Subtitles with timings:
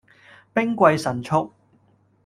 [0.55, 1.51] 兵貴神速